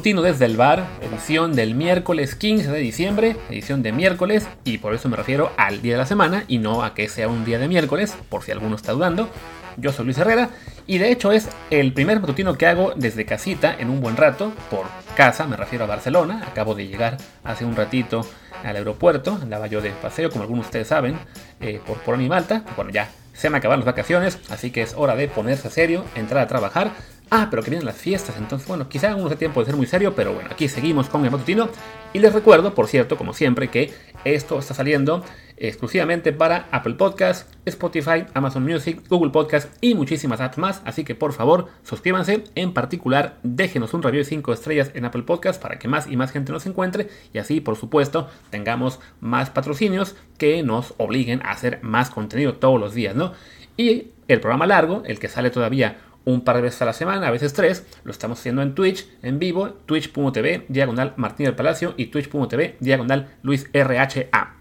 Matutino 0.00 0.22
desde 0.22 0.46
el 0.46 0.56
bar, 0.56 0.86
edición 1.02 1.52
del 1.52 1.74
miércoles 1.74 2.34
15 2.34 2.72
de 2.72 2.78
diciembre, 2.78 3.36
edición 3.50 3.82
de 3.82 3.92
miércoles, 3.92 4.48
y 4.64 4.78
por 4.78 4.94
eso 4.94 5.10
me 5.10 5.16
refiero 5.18 5.52
al 5.58 5.82
día 5.82 5.92
de 5.92 5.98
la 5.98 6.06
semana 6.06 6.44
y 6.48 6.56
no 6.56 6.82
a 6.82 6.94
que 6.94 7.06
sea 7.06 7.28
un 7.28 7.44
día 7.44 7.58
de 7.58 7.68
miércoles, 7.68 8.14
por 8.30 8.42
si 8.42 8.50
alguno 8.50 8.76
está 8.76 8.92
dudando. 8.92 9.28
Yo 9.76 9.92
soy 9.92 10.06
Luis 10.06 10.16
Herrera 10.16 10.48
y 10.86 10.96
de 10.96 11.12
hecho 11.12 11.32
es 11.32 11.50
el 11.68 11.92
primer 11.92 12.18
matutino 12.18 12.56
que 12.56 12.66
hago 12.66 12.94
desde 12.96 13.26
casita 13.26 13.76
en 13.78 13.90
un 13.90 14.00
buen 14.00 14.16
rato, 14.16 14.54
por 14.70 14.86
casa, 15.16 15.46
me 15.46 15.58
refiero 15.58 15.84
a 15.84 15.88
Barcelona, 15.88 16.46
acabo 16.50 16.74
de 16.74 16.86
llegar 16.86 17.18
hace 17.44 17.66
un 17.66 17.76
ratito 17.76 18.22
al 18.64 18.76
aeropuerto, 18.76 19.38
andaba 19.42 19.66
yo 19.66 19.82
de 19.82 19.90
paseo 19.90 20.30
como 20.30 20.44
algunos 20.44 20.64
de 20.64 20.68
ustedes 20.68 20.88
saben, 20.88 21.18
eh, 21.60 21.78
por, 21.86 21.98
por 21.98 22.16
mi 22.16 22.26
Malta, 22.26 22.64
bueno 22.74 22.90
ya 22.90 23.10
se 23.34 23.48
me 23.48 23.56
acabaron 23.56 23.80
las 23.80 23.86
vacaciones, 23.86 24.38
así 24.50 24.70
que 24.70 24.82
es 24.82 24.94
hora 24.94 25.16
de 25.16 25.26
ponerse 25.26 25.70
serio, 25.70 26.04
entrar 26.14 26.42
a 26.42 26.46
trabajar, 26.46 26.92
Ah, 27.32 27.46
pero 27.48 27.62
que 27.62 27.70
vienen 27.70 27.86
las 27.86 27.96
fiestas, 27.96 28.36
entonces 28.38 28.66
bueno, 28.66 28.88
quizá 28.88 29.10
no 29.10 29.28
sea 29.28 29.38
tiempo 29.38 29.60
de 29.60 29.66
ser 29.66 29.76
muy 29.76 29.86
serio, 29.86 30.14
pero 30.16 30.34
bueno, 30.34 30.48
aquí 30.50 30.66
seguimos 30.66 31.08
con 31.08 31.24
el 31.24 31.30
matutino. 31.30 31.68
Y 32.12 32.18
les 32.18 32.32
recuerdo, 32.32 32.74
por 32.74 32.88
cierto, 32.88 33.16
como 33.16 33.32
siempre, 33.32 33.68
que 33.68 33.94
esto 34.24 34.58
está 34.58 34.74
saliendo 34.74 35.24
exclusivamente 35.56 36.32
para 36.32 36.66
Apple 36.72 36.94
Podcasts, 36.94 37.46
Spotify, 37.66 38.24
Amazon 38.34 38.64
Music, 38.64 39.02
Google 39.08 39.30
Podcasts 39.30 39.70
y 39.80 39.94
muchísimas 39.94 40.40
apps 40.40 40.58
más. 40.58 40.82
Así 40.84 41.04
que 41.04 41.14
por 41.14 41.32
favor, 41.32 41.68
suscríbanse. 41.84 42.42
En 42.56 42.72
particular, 42.72 43.38
déjenos 43.44 43.94
un 43.94 44.02
review 44.02 44.22
de 44.22 44.24
5 44.24 44.52
estrellas 44.52 44.90
en 44.94 45.04
Apple 45.04 45.22
Podcasts 45.22 45.62
para 45.62 45.78
que 45.78 45.86
más 45.86 46.08
y 46.08 46.16
más 46.16 46.32
gente 46.32 46.50
nos 46.50 46.66
encuentre. 46.66 47.10
Y 47.32 47.38
así, 47.38 47.60
por 47.60 47.76
supuesto, 47.76 48.28
tengamos 48.50 48.98
más 49.20 49.50
patrocinios 49.50 50.16
que 50.36 50.64
nos 50.64 50.94
obliguen 50.96 51.42
a 51.46 51.52
hacer 51.52 51.78
más 51.82 52.10
contenido 52.10 52.54
todos 52.54 52.80
los 52.80 52.92
días, 52.92 53.14
¿no? 53.14 53.34
Y 53.76 54.08
el 54.26 54.40
programa 54.40 54.66
largo, 54.66 55.02
el 55.06 55.18
que 55.18 55.28
sale 55.28 55.50
todavía 55.50 55.98
un 56.24 56.42
par 56.42 56.56
de 56.56 56.62
veces 56.62 56.82
a 56.82 56.84
la 56.84 56.92
semana, 56.92 57.28
a 57.28 57.30
veces 57.30 57.52
tres. 57.52 57.86
Lo 58.04 58.10
estamos 58.10 58.38
haciendo 58.38 58.62
en 58.62 58.74
Twitch, 58.74 59.06
en 59.22 59.38
vivo, 59.38 59.70
twitch.tv, 59.86 60.66
diagonal 60.68 61.14
Martín 61.16 61.46
del 61.46 61.54
Palacio 61.54 61.94
y 61.96 62.06
twitch.tv, 62.06 62.76
diagonal 62.80 63.30
Luis 63.42 63.68
RHA. 63.72 64.56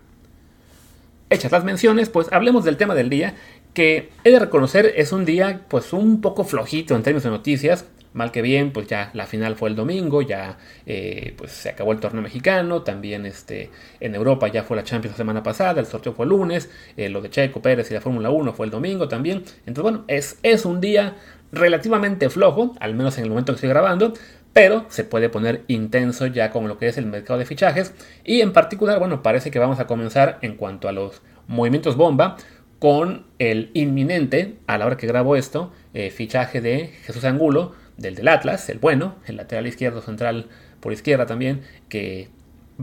Hechas 1.31 1.51
las 1.51 1.63
menciones, 1.63 2.09
pues 2.09 2.31
hablemos 2.31 2.63
del 2.63 2.77
tema 2.77 2.95
del 2.95 3.09
día, 3.09 3.35
que 3.73 4.09
he 4.23 4.31
de 4.31 4.39
reconocer 4.39 4.93
es 4.95 5.11
un 5.11 5.25
día 5.25 5.61
pues 5.69 5.93
un 5.93 6.21
poco 6.21 6.43
flojito 6.43 6.95
en 6.95 7.03
términos 7.03 7.23
de 7.23 7.29
noticias. 7.29 7.85
Mal 8.11 8.31
que 8.31 8.41
bien, 8.41 8.71
pues 8.73 8.87
ya 8.87 9.11
la 9.13 9.27
final 9.27 9.55
fue 9.55 9.69
el 9.69 9.75
domingo, 9.75 10.23
ya 10.23 10.57
eh, 10.87 11.35
pues 11.37 11.51
se 11.51 11.69
acabó 11.69 11.91
el 11.91 11.99
torneo 11.99 12.23
mexicano, 12.23 12.81
también 12.81 13.27
este, 13.27 13.69
en 13.99 14.15
Europa 14.15 14.47
ya 14.47 14.63
fue 14.63 14.75
la 14.75 14.83
Champions 14.83 15.13
la 15.13 15.17
semana 15.17 15.43
pasada, 15.43 15.79
el 15.79 15.85
sorteo 15.85 16.13
fue 16.13 16.25
el 16.25 16.29
lunes, 16.29 16.71
eh, 16.97 17.07
lo 17.07 17.21
de 17.21 17.29
Checo 17.29 17.61
Pérez 17.61 17.91
y 17.91 17.93
la 17.93 18.01
Fórmula 18.01 18.31
1 18.31 18.51
fue 18.53 18.65
el 18.65 18.71
domingo 18.71 19.07
también. 19.07 19.43
Entonces 19.67 19.83
bueno, 19.83 20.05
es, 20.07 20.39
es 20.41 20.65
un 20.65 20.81
día 20.81 21.17
relativamente 21.51 22.29
flojo, 22.29 22.75
al 22.79 22.93
menos 22.95 23.17
en 23.17 23.25
el 23.25 23.29
momento 23.29 23.53
que 23.53 23.57
estoy 23.57 23.69
grabando, 23.69 24.13
pero 24.53 24.85
se 24.89 25.03
puede 25.03 25.29
poner 25.29 25.63
intenso 25.67 26.25
ya 26.27 26.49
con 26.51 26.67
lo 26.67 26.77
que 26.77 26.87
es 26.87 26.97
el 26.97 27.05
mercado 27.05 27.39
de 27.39 27.45
fichajes 27.45 27.93
y 28.23 28.41
en 28.41 28.53
particular, 28.53 28.99
bueno, 28.99 29.21
parece 29.21 29.51
que 29.51 29.59
vamos 29.59 29.79
a 29.79 29.87
comenzar 29.87 30.39
en 30.41 30.55
cuanto 30.55 30.87
a 30.87 30.91
los 30.91 31.21
movimientos 31.47 31.95
bomba 31.95 32.37
con 32.79 33.25
el 33.39 33.71
inminente, 33.73 34.55
a 34.67 34.77
la 34.77 34.85
hora 34.85 34.97
que 34.97 35.07
grabo 35.07 35.35
esto, 35.35 35.71
eh, 35.93 36.09
fichaje 36.09 36.61
de 36.61 36.87
Jesús 37.03 37.25
Angulo, 37.25 37.73
del 37.97 38.15
del 38.15 38.29
Atlas, 38.29 38.69
el 38.69 38.79
bueno, 38.79 39.15
el 39.25 39.35
lateral 39.35 39.67
izquierdo 39.67 40.01
central 40.01 40.47
por 40.79 40.93
izquierda 40.93 41.25
también, 41.25 41.61
que 41.89 42.29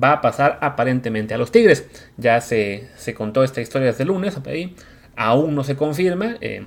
va 0.01 0.13
a 0.13 0.21
pasar 0.21 0.59
aparentemente 0.61 1.35
a 1.35 1.39
los 1.39 1.51
Tigres. 1.51 1.89
Ya 2.19 2.41
se, 2.41 2.89
se 2.97 3.15
contó 3.15 3.43
esta 3.43 3.63
historia 3.63 3.89
desde 3.89 4.03
el 4.03 4.09
lunes, 4.09 4.39
aún 5.17 5.55
no 5.55 5.65
se 5.65 5.77
confirma. 5.77 6.37
Eh, 6.41 6.67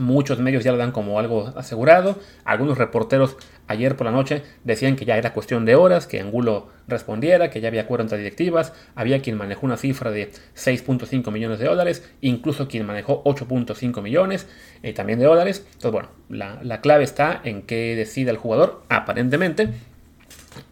Muchos 0.00 0.38
medios 0.38 0.64
ya 0.64 0.72
lo 0.72 0.78
dan 0.78 0.92
como 0.92 1.18
algo 1.18 1.52
asegurado. 1.56 2.18
Algunos 2.44 2.78
reporteros 2.78 3.36
ayer 3.66 3.96
por 3.96 4.06
la 4.06 4.12
noche 4.12 4.42
decían 4.64 4.96
que 4.96 5.04
ya 5.04 5.18
era 5.18 5.34
cuestión 5.34 5.66
de 5.66 5.74
horas, 5.74 6.06
que 6.06 6.20
Angulo 6.20 6.68
respondiera, 6.88 7.50
que 7.50 7.60
ya 7.60 7.68
había 7.68 7.82
acuerdo 7.82 8.04
entre 8.04 8.16
directivas. 8.16 8.72
Había 8.94 9.20
quien 9.20 9.36
manejó 9.36 9.66
una 9.66 9.76
cifra 9.76 10.10
de 10.10 10.30
6.5 10.56 11.30
millones 11.30 11.58
de 11.58 11.66
dólares, 11.66 12.10
incluso 12.22 12.66
quien 12.66 12.86
manejó 12.86 13.22
8.5 13.24 14.00
millones 14.00 14.48
eh, 14.82 14.94
también 14.94 15.18
de 15.18 15.26
dólares. 15.26 15.66
Entonces, 15.74 15.92
bueno, 15.92 16.08
la, 16.30 16.80
clave 16.80 17.04
está 17.04 17.38
en 17.44 17.60
qué 17.60 17.94
decide 17.94 18.30
el 18.30 18.38
jugador, 18.38 18.82
aparentemente. 18.88 19.68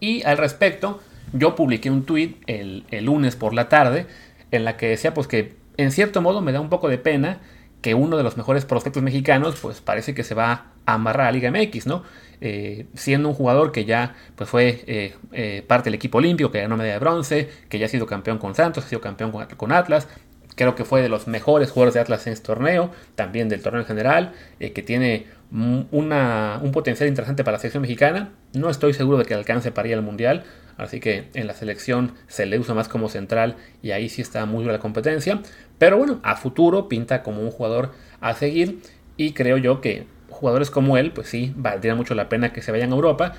Y 0.00 0.22
al 0.22 0.38
respecto, 0.38 1.00
yo 1.34 1.54
publiqué 1.54 1.90
un 1.90 2.06
tweet 2.06 2.36
el, 2.46 2.84
el 2.90 3.04
lunes 3.04 3.36
por 3.36 3.52
la 3.52 3.68
tarde 3.68 4.06
en 4.50 4.64
la 4.64 4.78
que 4.78 4.88
decía 4.88 5.12
pues 5.12 5.26
que 5.26 5.54
en 5.76 5.92
cierto 5.92 6.22
modo 6.22 6.40
me 6.40 6.52
da 6.52 6.60
un 6.60 6.68
poco 6.68 6.88
de 6.88 6.98
pena 6.98 7.40
que 7.80 7.94
uno 7.94 8.16
de 8.16 8.22
los 8.22 8.36
mejores 8.36 8.64
prospectos 8.64 9.02
mexicanos, 9.02 9.56
pues 9.60 9.80
parece 9.80 10.14
que 10.14 10.24
se 10.24 10.34
va 10.34 10.72
a 10.86 10.94
amarrar 10.94 11.28
a 11.28 11.32
Liga 11.32 11.50
MX, 11.50 11.86
¿no? 11.86 12.02
Eh, 12.40 12.86
siendo 12.94 13.28
un 13.28 13.34
jugador 13.34 13.72
que 13.72 13.84
ya 13.84 14.14
pues, 14.36 14.48
fue 14.48 14.84
eh, 14.86 15.14
eh, 15.32 15.64
parte 15.66 15.86
del 15.86 15.94
equipo 15.94 16.18
olímpico, 16.18 16.50
que 16.50 16.60
ganó 16.60 16.76
medalla 16.76 16.94
de 16.94 17.00
bronce, 17.00 17.48
que 17.68 17.78
ya 17.78 17.86
ha 17.86 17.88
sido 17.88 18.06
campeón 18.06 18.38
con 18.38 18.54
Santos, 18.54 18.84
ha 18.84 18.88
sido 18.88 19.00
campeón 19.00 19.32
con, 19.32 19.72
Atlas, 19.72 20.08
creo 20.54 20.74
que 20.74 20.84
fue 20.84 21.02
de 21.02 21.08
los 21.08 21.26
mejores 21.26 21.70
jugadores 21.70 21.94
de 21.94 22.00
Atlas 22.00 22.26
en 22.26 22.32
este 22.32 22.46
torneo, 22.46 22.90
también 23.14 23.48
del 23.48 23.62
torneo 23.62 23.82
en 23.82 23.86
general, 23.86 24.32
que 24.58 24.82
tiene 24.82 25.26
un 25.50 26.70
potencial 26.72 27.08
interesante 27.08 27.44
para 27.44 27.56
la 27.56 27.60
selección 27.60 27.82
mexicana. 27.82 28.30
No 28.54 28.68
estoy 28.68 28.92
seguro 28.92 29.18
de 29.18 29.24
que 29.24 29.34
alcance 29.34 29.70
para 29.70 29.88
ir 29.88 29.94
al 29.94 30.02
Mundial, 30.02 30.44
así 30.78 31.00
que 31.00 31.28
en 31.34 31.46
la 31.46 31.54
selección 31.54 32.14
se 32.28 32.46
le 32.46 32.58
usa 32.58 32.74
más 32.74 32.88
como 32.88 33.08
central 33.08 33.56
y 33.82 33.90
ahí 33.90 34.08
sí 34.08 34.22
está 34.22 34.46
muy 34.46 34.62
dura 34.62 34.74
la 34.74 34.80
competencia. 34.80 35.40
Pero 35.78 35.98
bueno, 35.98 36.20
a 36.22 36.36
futuro 36.36 36.88
pinta 36.88 37.22
como 37.22 37.42
un 37.42 37.50
jugador 37.50 37.92
a 38.20 38.34
seguir 38.34 38.78
y 39.16 39.32
creo 39.32 39.58
yo 39.58 39.80
que 39.80 40.06
jugadores 40.30 40.70
como 40.70 40.96
él, 40.96 41.12
pues 41.12 41.28
sí, 41.28 41.52
valdría 41.56 41.94
mucho 41.94 42.14
la 42.14 42.28
pena 42.28 42.52
que 42.52 42.62
se 42.62 42.72
vayan 42.72 42.92
a 42.92 42.94
Europa. 42.94 43.34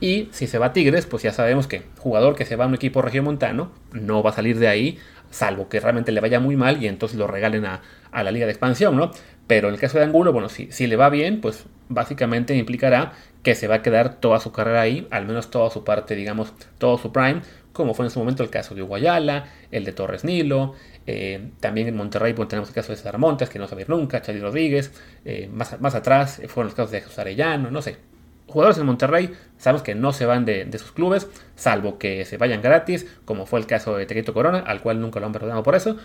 Y 0.00 0.28
si 0.32 0.46
se 0.46 0.58
va 0.58 0.72
Tigres, 0.72 1.06
pues 1.06 1.22
ya 1.22 1.32
sabemos 1.32 1.66
que 1.66 1.82
jugador 1.98 2.36
que 2.36 2.44
se 2.44 2.56
va 2.56 2.64
a 2.64 2.68
un 2.68 2.74
equipo 2.74 3.02
regiomontano 3.02 3.70
no 3.92 4.22
va 4.22 4.30
a 4.30 4.32
salir 4.34 4.58
de 4.58 4.68
ahí, 4.68 4.98
salvo 5.30 5.68
que 5.68 5.80
realmente 5.80 6.12
le 6.12 6.20
vaya 6.20 6.40
muy 6.40 6.56
mal 6.56 6.82
y 6.82 6.88
entonces 6.88 7.18
lo 7.18 7.26
regalen 7.26 7.64
a, 7.64 7.82
a 8.12 8.22
la 8.22 8.30
liga 8.30 8.46
de 8.46 8.52
expansión, 8.52 8.96
¿no? 8.96 9.10
Pero 9.46 9.68
en 9.68 9.74
el 9.74 9.80
caso 9.80 9.98
de 9.98 10.04
Angulo, 10.04 10.32
bueno, 10.32 10.48
si, 10.48 10.70
si 10.70 10.86
le 10.86 10.96
va 10.96 11.10
bien, 11.10 11.40
pues 11.40 11.64
básicamente 11.88 12.54
implicará 12.56 13.12
que 13.42 13.54
se 13.54 13.68
va 13.68 13.76
a 13.76 13.82
quedar 13.82 14.20
toda 14.20 14.40
su 14.40 14.52
carrera 14.52 14.80
ahí, 14.80 15.06
al 15.10 15.26
menos 15.26 15.50
toda 15.50 15.70
su 15.70 15.84
parte, 15.84 16.14
digamos, 16.14 16.52
todo 16.78 16.98
su 16.98 17.12
prime, 17.12 17.42
como 17.72 17.92
fue 17.92 18.06
en 18.06 18.10
su 18.10 18.18
momento 18.18 18.42
el 18.42 18.50
caso 18.50 18.74
de 18.74 18.82
Guayala, 18.82 19.46
el 19.70 19.84
de 19.84 19.92
Torres 19.92 20.24
Nilo, 20.24 20.74
eh, 21.06 21.50
también 21.60 21.88
en 21.88 21.96
Monterrey 21.96 22.32
pues, 22.32 22.48
tenemos 22.48 22.70
el 22.70 22.74
caso 22.74 22.92
de 22.92 22.96
César 22.96 23.18
Montes, 23.18 23.50
que 23.50 23.58
no 23.58 23.68
sabía 23.68 23.84
nunca, 23.88 24.22
Charlie 24.22 24.40
Rodríguez, 24.40 24.92
eh, 25.24 25.50
más, 25.52 25.80
más 25.80 25.94
atrás 25.94 26.40
fueron 26.46 26.68
los 26.68 26.74
casos 26.74 26.92
de 26.92 27.00
Jesús 27.02 27.18
Arellano, 27.18 27.70
no 27.70 27.82
sé. 27.82 27.96
Jugadores 28.46 28.78
en 28.78 28.86
Monterrey 28.86 29.32
sabemos 29.56 29.82
que 29.82 29.94
no 29.94 30.12
se 30.12 30.26
van 30.26 30.44
de, 30.44 30.70
sus 30.78 30.92
clubes, 30.92 31.28
salvo 31.56 31.98
que 31.98 32.24
se 32.24 32.36
vayan 32.36 32.62
gratis, 32.62 33.06
como 33.24 33.46
fue 33.46 33.58
el 33.58 33.66
caso 33.66 33.96
de 33.96 34.06
Tequito 34.06 34.34
Corona, 34.34 34.58
al 34.58 34.80
cual 34.80 35.00
nunca 35.00 35.18
lo 35.18 35.26
han 35.26 35.32
perdonado 35.32 35.62
por 35.62 35.74
eso. 35.74 35.96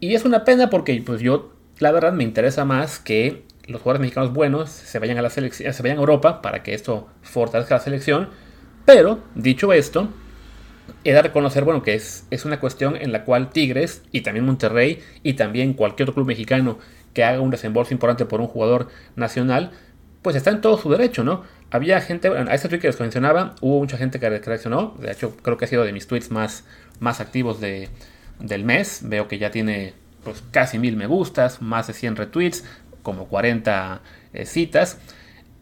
Y 0.00 0.14
es 0.14 0.24
una 0.24 0.44
pena 0.44 0.70
porque 0.70 1.00
pues 1.04 1.20
yo 1.20 1.52
la 1.78 1.92
verdad 1.92 2.12
me 2.12 2.24
interesa 2.24 2.64
más 2.64 2.98
que 2.98 3.44
los 3.66 3.80
jugadores 3.80 4.00
mexicanos 4.00 4.32
buenos 4.32 4.70
se 4.70 4.98
vayan 4.98 5.18
a 5.18 5.22
la 5.22 5.30
selección, 5.30 5.72
se 5.72 5.82
vayan 5.82 5.98
a 5.98 6.00
Europa 6.00 6.42
para 6.42 6.62
que 6.62 6.74
esto 6.74 7.08
fortalezca 7.22 7.76
la 7.76 7.80
selección. 7.80 8.28
Pero, 8.84 9.20
dicho 9.34 9.72
esto, 9.72 10.08
he 11.04 11.12
de 11.12 11.22
reconocer, 11.22 11.64
bueno, 11.64 11.82
que 11.82 11.94
es, 11.94 12.26
es 12.30 12.44
una 12.44 12.60
cuestión 12.60 12.96
en 12.96 13.12
la 13.12 13.24
cual 13.24 13.50
Tigres 13.50 14.02
y 14.10 14.22
también 14.22 14.44
Monterrey 14.44 15.00
y 15.22 15.34
también 15.34 15.74
cualquier 15.74 16.08
otro 16.08 16.14
club 16.14 16.26
mexicano 16.26 16.78
que 17.14 17.24
haga 17.24 17.40
un 17.40 17.50
desembolso 17.50 17.92
importante 17.92 18.24
por 18.24 18.40
un 18.40 18.48
jugador 18.48 18.88
nacional, 19.16 19.70
pues 20.22 20.36
está 20.36 20.50
en 20.50 20.60
todo 20.60 20.78
su 20.78 20.90
derecho, 20.90 21.24
¿no? 21.24 21.42
Había 21.70 22.00
gente, 22.00 22.28
a 22.28 22.54
este 22.54 22.68
tweet 22.68 22.80
que 22.80 22.86
les 22.88 23.00
mencionaba, 23.00 23.54
hubo 23.60 23.78
mucha 23.78 23.96
gente 23.96 24.20
que 24.20 24.28
reaccionó, 24.28 24.94
de 24.98 25.12
hecho 25.12 25.36
creo 25.42 25.56
que 25.56 25.64
ha 25.64 25.68
sido 25.68 25.84
de 25.84 25.92
mis 25.92 26.06
tweets 26.06 26.30
más, 26.30 26.64
más 27.00 27.20
activos 27.20 27.60
de, 27.60 27.88
del 28.38 28.64
mes, 28.64 29.00
veo 29.04 29.28
que 29.28 29.38
ya 29.38 29.50
tiene 29.50 29.94
pues 30.22 30.42
casi 30.52 30.78
mil 30.78 30.96
me 30.96 31.06
gustas, 31.06 31.60
más 31.60 31.88
de 31.88 31.94
100 31.94 32.16
retweets, 32.16 32.64
como 33.02 33.26
40 33.26 34.00
eh, 34.32 34.46
citas. 34.46 34.98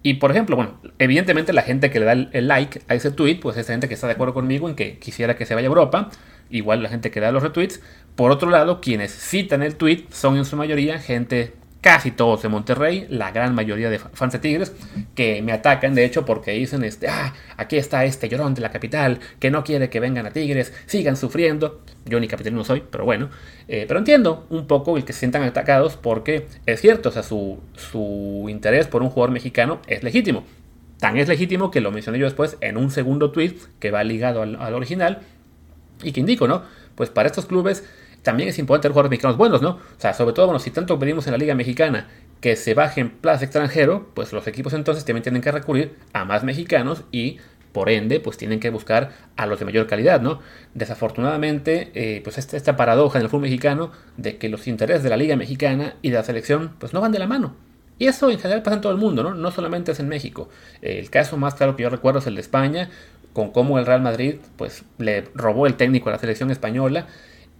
Y 0.02 0.14
por 0.14 0.30
ejemplo, 0.30 0.56
bueno, 0.56 0.80
evidentemente 0.98 1.52
la 1.52 1.62
gente 1.62 1.90
que 1.90 2.00
le 2.00 2.06
da 2.06 2.12
el, 2.12 2.48
like 2.48 2.80
a 2.88 2.94
ese 2.94 3.10
tweet, 3.10 3.36
pues 3.36 3.56
es 3.56 3.66
gente 3.66 3.86
que 3.88 3.94
está 3.94 4.06
de 4.06 4.14
acuerdo 4.14 4.32
conmigo 4.32 4.68
en 4.68 4.74
que 4.74 4.98
quisiera 4.98 5.36
que 5.36 5.44
se 5.44 5.54
vaya 5.54 5.66
a 5.66 5.68
Europa. 5.68 6.10
Igual 6.48 6.82
la 6.82 6.88
gente 6.88 7.10
que 7.10 7.20
da 7.20 7.30
los 7.32 7.42
retweets. 7.42 7.80
Por 8.16 8.30
otro 8.30 8.50
lado, 8.50 8.80
quienes 8.80 9.12
citan 9.12 9.62
el 9.62 9.76
tweet 9.76 10.06
son 10.10 10.36
en 10.36 10.44
su 10.44 10.56
mayoría 10.56 10.98
gente 10.98 11.52
casi 11.80 12.10
todos 12.10 12.42
de 12.42 12.48
Monterrey, 12.48 13.06
la 13.08 13.30
gran 13.30 13.54
mayoría 13.54 13.88
de 13.88 13.98
fans 13.98 14.32
de 14.32 14.38
Tigres, 14.38 14.72
que 15.14 15.40
me 15.42 15.52
atacan 15.52 15.94
de 15.94 16.04
hecho 16.04 16.24
porque 16.24 16.52
dicen, 16.52 16.84
este, 16.84 17.08
ah, 17.08 17.32
aquí 17.56 17.76
está 17.76 18.04
este 18.04 18.28
llorón 18.28 18.54
de 18.54 18.60
la 18.60 18.70
capital, 18.70 19.18
que 19.38 19.50
no 19.50 19.64
quiere 19.64 19.88
que 19.88 20.00
vengan 20.00 20.26
a 20.26 20.30
Tigres, 20.30 20.72
sigan 20.86 21.16
sufriendo. 21.16 21.80
Yo 22.04 22.18
ni 22.20 22.28
capitalino 22.28 22.64
soy, 22.64 22.82
pero 22.90 23.04
bueno. 23.04 23.30
Eh, 23.68 23.84
pero 23.86 23.98
entiendo 23.98 24.46
un 24.50 24.66
poco 24.66 24.96
el 24.96 25.04
que 25.04 25.12
se 25.12 25.20
sientan 25.20 25.42
atacados 25.42 25.96
porque 25.96 26.46
es 26.66 26.80
cierto, 26.80 27.10
o 27.10 27.12
sea, 27.12 27.22
su, 27.22 27.60
su 27.76 28.46
interés 28.48 28.86
por 28.86 29.02
un 29.02 29.10
jugador 29.10 29.30
mexicano 29.32 29.80
es 29.86 30.02
legítimo. 30.02 30.44
Tan 30.98 31.16
es 31.16 31.28
legítimo 31.28 31.70
que 31.70 31.80
lo 31.80 31.92
mencioné 31.92 32.18
yo 32.18 32.26
después 32.26 32.58
en 32.60 32.76
un 32.76 32.90
segundo 32.90 33.30
tweet 33.30 33.56
que 33.78 33.90
va 33.90 34.04
ligado 34.04 34.42
al, 34.42 34.56
al 34.56 34.74
original 34.74 35.20
y 36.02 36.12
que 36.12 36.20
indico, 36.20 36.46
¿no? 36.46 36.62
Pues 36.94 37.08
para 37.08 37.26
estos 37.26 37.46
clubes 37.46 37.84
también 38.22 38.48
es 38.48 38.58
importante 38.58 38.82
tener 38.82 38.92
jugadores 38.92 39.10
mexicanos 39.10 39.36
buenos, 39.36 39.62
¿no? 39.62 39.70
O 39.70 40.00
sea, 40.00 40.12
sobre 40.12 40.34
todo, 40.34 40.46
bueno, 40.46 40.58
si 40.58 40.70
tanto 40.70 40.98
venimos 40.98 41.26
en 41.26 41.32
la 41.32 41.38
Liga 41.38 41.54
Mexicana 41.54 42.08
que 42.40 42.56
se 42.56 42.74
baje 42.74 43.00
en 43.00 43.10
plaza 43.10 43.44
extranjero, 43.44 44.10
pues 44.14 44.32
los 44.32 44.46
equipos 44.46 44.72
entonces 44.72 45.04
también 45.04 45.22
tienen 45.22 45.42
que 45.42 45.52
recurrir 45.52 45.96
a 46.12 46.24
más 46.24 46.44
mexicanos 46.44 47.04
y 47.12 47.38
por 47.72 47.88
ende, 47.88 48.18
pues 48.20 48.36
tienen 48.36 48.58
que 48.58 48.70
buscar 48.70 49.12
a 49.36 49.46
los 49.46 49.58
de 49.60 49.64
mayor 49.64 49.86
calidad, 49.86 50.20
¿no? 50.20 50.40
Desafortunadamente, 50.74 51.90
eh, 51.94 52.20
pues 52.24 52.36
esta, 52.36 52.56
esta 52.56 52.76
paradoja 52.76 53.18
en 53.18 53.24
el 53.24 53.30
fútbol 53.30 53.42
mexicano 53.42 53.92
de 54.16 54.38
que 54.38 54.48
los 54.48 54.66
intereses 54.66 55.02
de 55.04 55.10
la 55.10 55.16
Liga 55.16 55.36
Mexicana 55.36 55.94
y 56.02 56.10
de 56.10 56.16
la 56.16 56.24
selección, 56.24 56.72
pues 56.78 56.92
no 56.92 57.00
van 57.00 57.12
de 57.12 57.20
la 57.20 57.28
mano. 57.28 57.54
Y 57.98 58.06
eso 58.06 58.30
en 58.30 58.38
general 58.38 58.62
pasa 58.62 58.76
en 58.76 58.80
todo 58.80 58.92
el 58.92 58.98
mundo, 58.98 59.22
¿no? 59.22 59.34
No 59.34 59.50
solamente 59.50 59.92
es 59.92 60.00
en 60.00 60.08
México. 60.08 60.48
el 60.82 61.10
caso 61.10 61.36
más 61.36 61.54
claro 61.54 61.76
que 61.76 61.82
yo 61.82 61.90
recuerdo 61.90 62.18
es 62.18 62.26
el 62.26 62.34
de 62.34 62.40
España, 62.40 62.90
con 63.32 63.52
cómo 63.52 63.78
el 63.78 63.86
Real 63.86 64.00
Madrid, 64.00 64.36
pues 64.56 64.84
le 64.98 65.28
robó 65.34 65.66
el 65.66 65.74
técnico 65.74 66.08
a 66.08 66.12
la 66.12 66.18
selección 66.18 66.50
española 66.50 67.06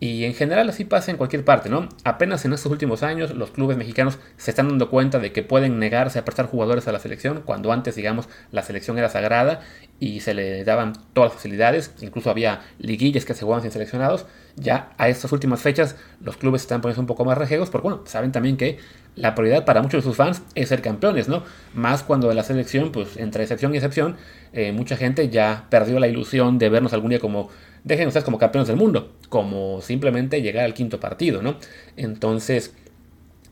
y 0.02 0.24
en 0.24 0.32
general 0.32 0.66
así 0.70 0.86
pasa 0.86 1.10
en 1.10 1.18
cualquier 1.18 1.44
parte, 1.44 1.68
¿no? 1.68 1.86
Apenas 2.04 2.46
en 2.46 2.54
estos 2.54 2.72
últimos 2.72 3.02
años 3.02 3.34
los 3.34 3.50
clubes 3.50 3.76
mexicanos 3.76 4.18
se 4.38 4.50
están 4.50 4.68
dando 4.68 4.88
cuenta 4.88 5.18
de 5.18 5.30
que 5.30 5.42
pueden 5.42 5.78
negarse 5.78 6.18
a 6.18 6.24
prestar 6.24 6.46
jugadores 6.46 6.88
a 6.88 6.92
la 6.92 6.98
selección, 6.98 7.42
cuando 7.44 7.70
antes, 7.70 7.96
digamos, 7.96 8.26
la 8.50 8.62
selección 8.62 8.96
era 8.96 9.10
sagrada 9.10 9.60
y 9.98 10.20
se 10.20 10.32
le 10.32 10.64
daban 10.64 10.94
todas 11.12 11.28
las 11.28 11.34
facilidades, 11.34 11.94
incluso 12.00 12.30
había 12.30 12.62
liguillas 12.78 13.26
que 13.26 13.34
se 13.34 13.42
jugaban 13.42 13.60
sin 13.60 13.72
seleccionados. 13.72 14.24
Ya 14.56 14.90
a 14.96 15.10
estas 15.10 15.32
últimas 15.32 15.60
fechas 15.60 15.96
los 16.22 16.38
clubes 16.38 16.62
están 16.62 16.80
poniendo 16.80 17.02
un 17.02 17.06
poco 17.06 17.26
más 17.26 17.36
rejegos, 17.36 17.68
porque 17.68 17.88
bueno, 17.88 18.02
saben 18.06 18.32
también 18.32 18.56
que 18.56 18.78
la 19.16 19.34
prioridad 19.34 19.66
para 19.66 19.82
muchos 19.82 20.02
de 20.02 20.08
sus 20.08 20.16
fans 20.16 20.42
es 20.54 20.70
ser 20.70 20.80
campeones, 20.80 21.28
¿no? 21.28 21.42
Más 21.74 22.02
cuando 22.02 22.32
la 22.32 22.42
selección, 22.42 22.90
pues 22.90 23.18
entre 23.18 23.42
excepción 23.42 23.74
y 23.74 23.76
excepción, 23.76 24.16
eh, 24.54 24.72
mucha 24.72 24.96
gente 24.96 25.28
ya 25.28 25.66
perdió 25.68 26.00
la 26.00 26.08
ilusión 26.08 26.58
de 26.58 26.70
vernos 26.70 26.94
algún 26.94 27.10
día 27.10 27.20
como 27.20 27.50
dejen 27.84 28.08
ustedes 28.08 28.24
como 28.24 28.38
campeones 28.38 28.68
del 28.68 28.76
mundo, 28.76 29.12
como 29.28 29.80
simplemente 29.80 30.42
llegar 30.42 30.64
al 30.64 30.74
quinto 30.74 31.00
partido, 31.00 31.42
¿no? 31.42 31.56
Entonces, 31.96 32.74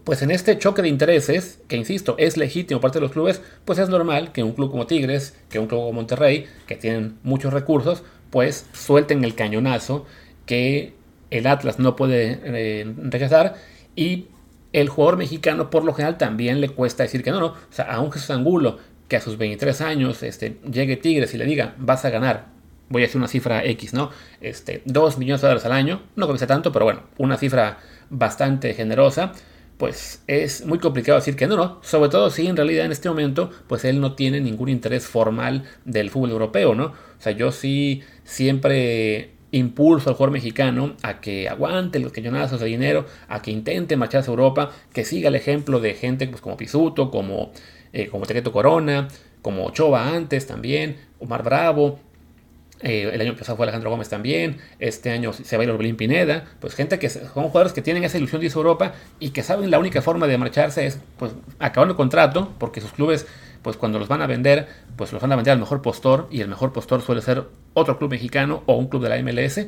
pues 0.04 0.22
en 0.22 0.30
este 0.30 0.58
choque 0.58 0.82
de 0.82 0.88
intereses, 0.88 1.60
que 1.68 1.76
insisto, 1.76 2.14
es 2.18 2.36
legítimo 2.36 2.80
parte 2.80 2.98
de 2.98 3.02
los 3.02 3.12
clubes, 3.12 3.42
pues 3.64 3.78
es 3.78 3.88
normal 3.88 4.32
que 4.32 4.42
un 4.42 4.52
club 4.52 4.70
como 4.70 4.86
Tigres, 4.86 5.36
que 5.50 5.58
un 5.58 5.66
club 5.66 5.80
como 5.80 5.92
Monterrey, 5.92 6.46
que 6.66 6.76
tienen 6.76 7.18
muchos 7.22 7.52
recursos, 7.52 8.02
pues 8.30 8.66
suelten 8.72 9.24
el 9.24 9.34
cañonazo 9.34 10.06
que 10.46 10.94
el 11.30 11.46
Atlas 11.46 11.78
no 11.78 11.94
puede 11.96 12.40
eh, 12.42 12.94
rechazar 12.96 13.56
y 13.96 14.28
el 14.72 14.88
jugador 14.88 15.18
mexicano 15.18 15.70
por 15.70 15.84
lo 15.84 15.92
general 15.92 16.18
también 16.18 16.60
le 16.60 16.70
cuesta 16.70 17.02
decir 17.02 17.22
que 17.22 17.30
no, 17.30 17.40
no, 17.40 17.46
o 17.46 17.56
sea, 17.70 17.86
a 17.86 18.00
un 18.00 18.10
Jesús 18.12 18.30
Angulo 18.30 18.78
que 19.08 19.16
a 19.16 19.20
sus 19.20 19.38
23 19.38 19.80
años 19.80 20.22
este, 20.22 20.58
llegue 20.70 20.96
Tigres 20.96 21.34
y 21.34 21.38
le 21.38 21.46
diga 21.46 21.74
vas 21.78 22.04
a 22.04 22.10
ganar 22.10 22.57
voy 22.88 23.02
a 23.02 23.06
decir 23.06 23.18
una 23.18 23.28
cifra 23.28 23.64
X, 23.64 23.94
¿no? 23.94 24.10
Este, 24.40 24.82
2 24.84 25.18
millones 25.18 25.40
de 25.40 25.48
dólares 25.48 25.64
al 25.64 25.72
año, 25.72 26.02
no 26.16 26.36
sea 26.36 26.46
tanto, 26.46 26.72
pero 26.72 26.84
bueno, 26.84 27.02
una 27.18 27.36
cifra 27.36 27.78
bastante 28.10 28.74
generosa, 28.74 29.32
pues 29.76 30.22
es 30.26 30.66
muy 30.66 30.78
complicado 30.78 31.18
decir 31.18 31.36
que 31.36 31.46
no, 31.46 31.56
no, 31.56 31.78
sobre 31.82 32.10
todo 32.10 32.30
si 32.30 32.46
en 32.46 32.56
realidad 32.56 32.84
en 32.84 32.92
este 32.92 33.08
momento, 33.08 33.50
pues 33.68 33.84
él 33.84 34.00
no 34.00 34.14
tiene 34.14 34.40
ningún 34.40 34.68
interés 34.68 35.06
formal 35.06 35.64
del 35.84 36.10
fútbol 36.10 36.30
europeo, 36.30 36.74
¿no? 36.74 36.86
O 36.86 37.20
sea, 37.20 37.32
yo 37.32 37.52
sí 37.52 38.02
siempre 38.24 39.30
impulso 39.50 40.10
al 40.10 40.16
jugador 40.16 40.32
mexicano 40.32 40.94
a 41.02 41.20
que 41.20 41.48
aguante 41.48 42.00
los 42.00 42.12
cañonazos 42.12 42.60
de 42.60 42.66
dinero, 42.66 43.06
a 43.28 43.40
que 43.40 43.50
intente 43.50 43.96
marcharse 43.96 44.30
a 44.30 44.32
Europa, 44.32 44.70
que 44.92 45.04
siga 45.04 45.28
el 45.28 45.36
ejemplo 45.36 45.80
de 45.80 45.94
gente 45.94 46.26
pues, 46.26 46.40
como 46.40 46.56
Pisuto, 46.56 47.10
como, 47.10 47.52
eh, 47.92 48.08
como 48.08 48.26
Tequeto 48.26 48.52
Corona, 48.52 49.08
como 49.42 49.64
Ochoa 49.64 50.14
antes 50.14 50.46
también, 50.46 50.96
Omar 51.20 51.42
Bravo, 51.42 52.00
eh, 52.80 53.10
el 53.12 53.20
año 53.20 53.34
pasado 53.36 53.56
fue 53.56 53.64
Alejandro 53.64 53.90
Gómez 53.90 54.08
también. 54.08 54.58
Este 54.78 55.10
año 55.10 55.32
se 55.32 55.56
va 55.56 55.62
a 55.62 55.64
ir 55.64 55.70
Orbelín 55.70 55.96
Pineda. 55.96 56.44
Pues 56.60 56.74
gente 56.74 56.98
que 56.98 57.08
son 57.08 57.28
jugadores 57.28 57.72
que 57.72 57.82
tienen 57.82 58.04
esa 58.04 58.18
ilusión 58.18 58.40
de 58.40 58.46
irse 58.46 58.58
a 58.58 58.60
Europa 58.60 58.92
y 59.18 59.30
que 59.30 59.42
saben 59.42 59.70
la 59.70 59.78
única 59.78 60.02
forma 60.02 60.26
de 60.26 60.38
marcharse 60.38 60.86
es 60.86 61.00
pues 61.18 61.32
acabando 61.58 61.92
el 61.92 61.96
contrato, 61.96 62.54
porque 62.58 62.80
sus 62.80 62.92
clubes, 62.92 63.26
pues 63.62 63.76
cuando 63.76 63.98
los 63.98 64.08
van 64.08 64.22
a 64.22 64.26
vender, 64.26 64.68
pues 64.96 65.12
los 65.12 65.20
van 65.20 65.32
a 65.32 65.36
vender 65.36 65.52
al 65.52 65.58
mejor 65.58 65.82
postor 65.82 66.28
y 66.30 66.40
el 66.40 66.48
mejor 66.48 66.72
postor 66.72 67.02
suele 67.02 67.20
ser 67.20 67.44
otro 67.74 67.98
club 67.98 68.10
mexicano 68.10 68.62
o 68.66 68.76
un 68.76 68.88
club 68.88 69.02
de 69.02 69.08
la 69.08 69.22
MLS. 69.22 69.66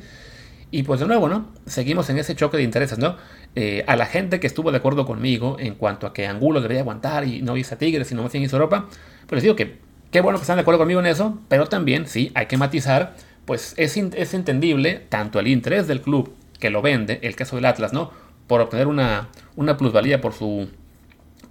Y 0.73 0.85
pues 0.85 1.01
de 1.01 1.07
nuevo, 1.07 1.29
¿no? 1.29 1.49
Seguimos 1.67 2.09
en 2.11 2.19
ese 2.19 2.37
choque 2.37 2.57
de 2.57 2.63
intereses, 2.63 2.97
¿no? 2.97 3.17
Eh, 3.57 3.83
a 3.89 3.97
la 3.97 4.07
gente 4.07 4.39
que 4.39 4.47
estuvo 4.47 4.71
de 4.71 4.77
acuerdo 4.77 5.05
conmigo 5.05 5.57
en 5.59 5.75
cuanto 5.75 6.07
a 6.07 6.13
que 6.13 6.29
Angulo 6.29 6.61
debería 6.61 6.83
aguantar 6.83 7.27
y 7.27 7.43
no 7.43 7.57
irse 7.57 7.75
a 7.75 7.79
Tigres 7.79 8.13
y 8.13 8.15
no 8.15 8.23
más 8.23 8.31
bien 8.31 8.45
irse 8.45 8.55
a 8.55 8.59
Europa, 8.59 8.87
pues 9.27 9.39
les 9.39 9.43
digo 9.43 9.57
que 9.57 9.90
Qué 10.11 10.21
bueno 10.21 10.39
que 10.39 10.43
están 10.43 10.57
de 10.57 10.63
acuerdo 10.63 10.79
conmigo 10.79 10.99
en 10.99 11.07
eso, 11.07 11.39
pero 11.49 11.67
también, 11.67 12.07
sí, 12.07 12.33
hay 12.35 12.47
que 12.47 12.57
matizar, 12.57 13.15
pues 13.45 13.75
es, 13.77 13.97
es 13.97 14.35
entendible 14.35 15.07
tanto 15.09 15.39
el 15.39 15.47
interés 15.47 15.87
del 15.87 16.01
club 16.01 16.35
que 16.59 16.71
lo 16.71 16.83
vende, 16.83 17.21
el 17.23 17.37
caso 17.37 17.57
del 17.57 17.65
Atlas, 17.65 17.93
¿no? 17.93 18.11
Por 18.49 18.61
obtener 18.61 18.89
una, 18.89 19.29
una 19.55 19.77
plusvalía 19.77 20.21
por 20.21 20.33
su, 20.33 20.69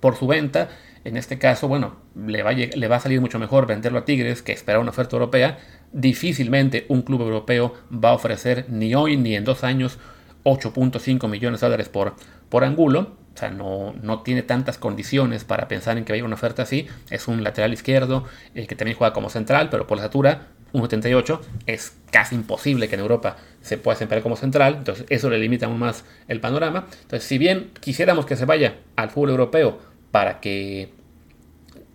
por 0.02 0.16
su 0.18 0.28
venta. 0.28 0.70
En 1.06 1.16
este 1.16 1.40
caso, 1.40 1.70
bueno, 1.70 1.96
le 2.16 2.44
va, 2.44 2.50
a, 2.50 2.54
le 2.54 2.88
va 2.90 2.98
a 2.98 3.00
salir 3.00 3.22
mucho 3.22 3.40
mejor 3.40 3.66
venderlo 3.66 4.00
a 4.00 4.06
Tigres 4.06 4.42
que 4.42 4.52
esperar 4.52 4.82
una 4.82 4.92
oferta 4.92 5.16
europea. 5.16 5.58
Difícilmente 5.94 6.86
un 6.90 7.02
club 7.02 7.22
europeo 7.22 7.74
va 7.92 8.10
a 8.10 8.14
ofrecer 8.14 8.66
ni 8.68 8.94
hoy 8.94 9.16
ni 9.16 9.36
en 9.36 9.46
dos 9.46 9.64
años 9.64 9.98
8.5 10.44 11.30
millones 11.30 11.62
de 11.62 11.68
dólares 11.68 11.88
por, 11.88 12.16
por 12.50 12.66
Angulo. 12.66 13.16
O 13.40 13.42
sea, 13.42 13.52
no, 13.52 13.96
no, 14.02 14.22
tiene 14.22 14.44
tantas 14.44 14.78
condiciones 14.78 15.46
para 15.46 15.70
pensar 15.70 15.98
en 15.98 16.04
que 16.04 16.12
vaya 16.12 16.26
una 16.26 16.36
oferta 16.36 16.64
así. 16.64 16.90
Es 17.10 17.30
un 17.30 17.42
lateral 17.42 17.72
izquierdo 17.72 18.26
eh, 18.54 18.68
que 18.68 18.76
también 18.76 18.98
juega 18.98 19.14
como 19.14 19.30
central, 19.30 19.70
pero 19.70 19.88
por 19.88 19.98
la 19.98 20.04
estatura, 20.04 20.48
1.78, 20.74 21.40
es 21.66 21.94
casi 22.12 22.36
imposible 22.36 22.90
que 22.90 22.96
en 22.96 23.02
Europa 23.02 23.38
se 23.62 23.78
pueda 23.78 23.96
desempeñar 23.96 24.24
como 24.24 24.36
central. 24.36 24.76
Entonces, 24.80 25.06
eso 25.08 25.30
le 25.30 25.40
limita 25.40 25.68
aún 25.68 25.80
más 25.80 26.04
el 26.28 26.42
panorama. 26.42 26.88
Entonces, 27.04 27.24
si 27.24 27.38
bien 27.38 27.72
quisiéramos 27.80 28.26
que 28.26 28.36
se 28.36 28.44
vaya 28.44 28.76
al 28.98 29.10
fútbol 29.10 29.30
europeo 29.30 29.80
para 30.12 30.42
que, 30.42 30.92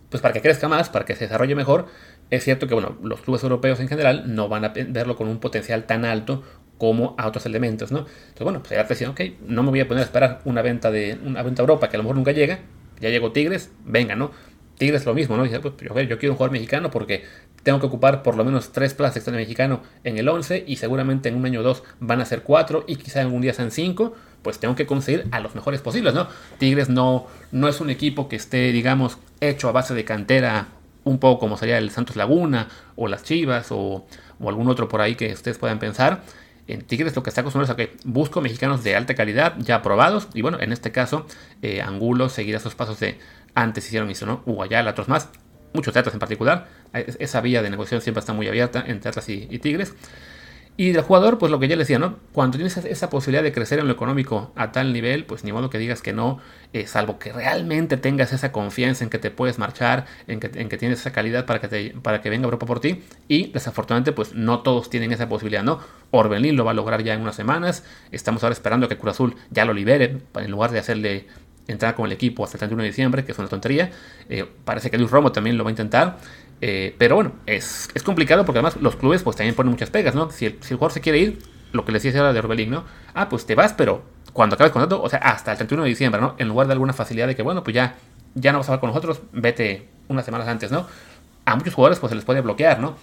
pues 0.09 0.23
para 0.23 0.33
que 0.33 0.41
crezca 0.41 0.67
más, 0.67 0.89
para 0.89 1.05
que 1.05 1.13
se 1.13 1.25
desarrolle 1.25 1.53
mejor, 1.53 1.85
es 2.31 2.43
cierto 2.43 2.67
que 2.67 2.73
bueno, 2.73 2.97
los 3.03 3.21
clubes 3.21 3.43
europeos 3.43 3.79
en 3.79 3.87
general 3.87 4.33
no 4.33 4.49
van 4.49 4.65
a 4.65 4.69
verlo 4.69 5.15
con 5.15 5.27
un 5.27 5.37
potencial 5.39 5.83
tan 5.83 6.05
alto 6.05 6.41
como 6.77 7.15
a 7.17 7.27
otros 7.27 7.45
elementos, 7.45 7.91
¿no? 7.91 7.99
Entonces, 7.99 8.43
bueno, 8.43 8.59
pues 8.59 8.71
ya 8.71 8.83
decía, 8.83 9.09
ok, 9.09 9.21
no 9.47 9.63
me 9.63 9.69
voy 9.69 9.79
a 9.79 9.87
poner 9.87 10.01
a 10.01 10.05
esperar 10.05 10.41
una 10.45 10.61
venta 10.61 10.91
de 10.91 11.17
una 11.23 11.41
venta 11.41 11.61
Europa 11.61 11.89
que 11.89 11.95
a 11.95 11.99
lo 11.99 12.03
mejor 12.03 12.17
nunca 12.17 12.31
llega, 12.31 12.59
ya 12.99 13.09
llegó 13.09 13.31
Tigres, 13.31 13.71
venga, 13.85 14.15
¿no? 14.15 14.31
Tigres 14.77 15.05
lo 15.05 15.13
mismo, 15.13 15.37
¿no? 15.37 15.43
Dice, 15.43 15.59
pues 15.61 15.73
yo, 15.77 15.99
yo 16.01 16.19
quiero 16.19 16.33
un 16.33 16.37
jugador 16.37 16.51
mexicano 16.51 16.91
porque 16.91 17.23
tengo 17.63 17.79
que 17.79 17.85
ocupar 17.85 18.23
por 18.23 18.35
lo 18.35 18.43
menos 18.43 18.71
tres 18.73 18.93
plazas 18.93 19.25
de 19.25 19.31
mexicano 19.31 19.81
en 20.03 20.17
el 20.17 20.27
11 20.27 20.65
y 20.67 20.75
seguramente 20.75 21.29
en 21.29 21.35
un 21.35 21.45
año 21.45 21.61
o 21.61 21.63
dos 21.63 21.83
van 21.99 22.19
a 22.21 22.25
ser 22.25 22.43
cuatro 22.43 22.83
y 22.87 22.97
quizá 22.97 23.21
algún 23.21 23.41
día 23.41 23.53
sean 23.53 23.71
cinco, 23.71 24.13
pues 24.41 24.59
tengo 24.59 24.75
que 24.75 24.85
conseguir 24.85 25.27
a 25.31 25.39
los 25.39 25.55
mejores 25.55 25.81
posibles, 25.81 26.13
¿no? 26.13 26.27
Tigres 26.57 26.89
no, 26.89 27.27
no 27.51 27.69
es 27.69 27.79
un 27.79 27.89
equipo 27.89 28.27
que 28.27 28.35
esté, 28.35 28.71
digamos, 28.71 29.17
hecho 29.39 29.69
a 29.69 29.71
base 29.71 29.93
de 29.93 30.03
cantera, 30.03 30.67
un 31.05 31.19
poco 31.19 31.39
como 31.39 31.57
sería 31.57 31.77
el 31.77 31.89
Santos 31.89 32.17
Laguna 32.17 32.67
o 32.95 33.07
las 33.07 33.23
Chivas 33.23 33.71
o, 33.71 34.05
o 34.39 34.49
algún 34.49 34.67
otro 34.67 34.89
por 34.89 35.01
ahí 35.01 35.15
que 35.15 35.31
ustedes 35.31 35.57
puedan 35.57 35.79
pensar 35.79 36.21
en 36.67 36.81
Tigres 36.81 37.15
lo 37.15 37.23
que 37.23 37.29
está 37.29 37.41
acostumbrado 37.41 37.71
es 37.73 37.87
que 37.87 37.97
busco 38.05 38.41
mexicanos 38.41 38.83
de 38.83 38.95
alta 38.95 39.15
calidad, 39.15 39.55
ya 39.59 39.75
aprobados. 39.75 40.27
Y 40.33 40.41
bueno, 40.41 40.59
en 40.59 40.71
este 40.71 40.91
caso, 40.91 41.27
eh, 41.61 41.81
Angulo 41.81 42.29
seguirá 42.29 42.57
esos 42.57 42.75
pasos 42.75 42.99
de 42.99 43.19
antes 43.53 43.85
hicieron 43.85 44.09
eso, 44.09 44.25
¿no? 44.25 44.41
Uguayala, 44.45 44.91
otros 44.91 45.07
más. 45.07 45.29
Muchos 45.73 45.93
teatros 45.93 46.13
en 46.13 46.19
particular. 46.19 46.67
Esa 46.93 47.41
vía 47.41 47.61
de 47.61 47.69
negociación 47.69 48.01
siempre 48.01 48.19
está 48.19 48.33
muy 48.33 48.47
abierta 48.47 48.83
entre 48.87 49.09
Atlas 49.09 49.27
y 49.29 49.59
Tigres. 49.59 49.93
Y 50.77 50.91
del 50.91 51.03
jugador, 51.03 51.37
pues 51.37 51.51
lo 51.51 51.59
que 51.59 51.69
ya 51.69 51.75
le 51.75 51.83
decía, 51.83 51.99
¿no? 51.99 52.17
Cuando 52.33 52.57
tienes 52.57 52.75
esa 52.75 53.09
posibilidad 53.09 53.43
de 53.43 53.53
crecer 53.53 53.79
en 53.79 53.87
lo 53.87 53.93
económico 53.93 54.51
a 54.55 54.73
tal 54.73 54.91
nivel, 54.91 55.23
pues 55.23 55.45
ni 55.45 55.53
modo 55.53 55.69
que 55.69 55.77
digas 55.77 56.01
que 56.01 56.11
no, 56.11 56.39
eh, 56.73 56.85
salvo 56.85 57.17
que 57.17 57.31
realmente 57.31 57.95
tengas 57.95 58.33
esa 58.33 58.51
confianza 58.51 59.05
en 59.05 59.09
que 59.09 59.17
te 59.17 59.31
puedes 59.31 59.57
marchar, 59.57 60.05
en 60.27 60.41
que, 60.41 60.51
en 60.59 60.67
que 60.67 60.77
tienes 60.77 60.99
esa 60.99 61.13
calidad 61.13 61.45
para 61.45 61.61
que, 61.61 61.69
te, 61.69 61.95
para 62.01 62.21
que 62.21 62.29
venga 62.29 62.43
Europa 62.43 62.65
por 62.65 62.81
ti. 62.81 63.03
Y 63.29 63.51
desafortunadamente, 63.51 64.11
pues 64.11 64.33
no 64.33 64.63
todos 64.63 64.89
tienen 64.89 65.13
esa 65.13 65.29
posibilidad, 65.29 65.63
¿no? 65.63 65.79
Orbelín 66.11 66.57
lo 66.57 66.65
va 66.65 66.71
a 66.71 66.73
lograr 66.73 67.03
ya 67.03 67.13
en 67.13 67.21
unas 67.21 67.35
semanas. 67.35 67.85
Estamos 68.11 68.43
ahora 68.43 68.53
esperando 68.53 68.89
que 68.89 68.97
Cruz 68.97 69.13
Azul 69.13 69.35
ya 69.51 69.63
lo 69.63 69.73
libere, 69.73 70.17
en 70.35 70.51
lugar 70.51 70.71
de 70.71 70.79
hacerle 70.79 71.27
entrar 71.67 71.95
con 71.95 72.05
el 72.05 72.11
equipo 72.11 72.43
hasta 72.43 72.57
el 72.57 72.59
31 72.59 72.83
de 72.83 72.89
diciembre, 72.89 73.25
que 73.25 73.31
es 73.31 73.39
una 73.39 73.47
tontería. 73.47 73.91
Eh, 74.29 74.45
parece 74.65 74.91
que 74.91 74.97
Luis 74.97 75.09
Romo 75.09 75.31
también 75.31 75.57
lo 75.57 75.63
va 75.63 75.69
a 75.69 75.71
intentar. 75.71 76.17
Eh, 76.61 76.95
pero 76.97 77.15
bueno, 77.15 77.33
es, 77.45 77.89
es, 77.93 78.03
complicado 78.03 78.45
porque 78.45 78.59
además 78.59 78.77
los 78.77 78.95
clubes 78.95 79.23
pues 79.23 79.35
también 79.35 79.55
ponen 79.55 79.71
muchas 79.71 79.89
pegas, 79.89 80.15
¿no? 80.15 80.31
Si 80.31 80.45
el, 80.45 80.59
jugador 80.61 80.91
se 80.91 81.01
quiere 81.01 81.19
ir, 81.19 81.39
lo 81.73 81.83
que 81.83 81.91
les 81.91 82.03
decía 82.03 82.21
ahora 82.21 82.33
de 82.33 82.39
Orbelín, 82.39 82.71
¿no? 82.71 82.85
Ah, 83.13 83.27
pues 83.29 83.45
te 83.45 83.55
vas, 83.55 83.73
pero 83.73 84.03
cuando 84.33 84.55
acabes 84.55 84.69
el 84.69 84.73
contrato, 84.73 85.01
o 85.01 85.09
sea, 85.09 85.19
hasta 85.19 85.51
el 85.51 85.57
31 85.57 85.83
de 85.83 85.89
diciembre, 85.89 86.21
¿no? 86.21 86.35
En 86.37 86.47
lugar 86.47 86.67
de 86.67 86.73
alguna 86.73 86.93
facilidad 86.93 87.27
de 87.27 87.35
que, 87.35 87.41
bueno, 87.41 87.63
pues 87.63 87.75
ya, 87.75 87.95
ya 88.35 88.51
no 88.51 88.59
vas 88.59 88.69
a 88.69 88.71
hablar 88.71 88.79
con 88.79 88.89
nosotros, 88.89 89.21
vete 89.33 89.89
unas 90.07 90.23
semanas 90.25 90.47
antes, 90.47 90.71
¿no? 90.71 90.87
A 91.45 91.55
muchos 91.55 91.73
jugadores 91.73 91.99
pues 91.99 92.09
se 92.09 92.15
les 92.15 92.25
puede 92.25 92.41
bloquear, 92.41 92.79
¿no? 92.79 92.95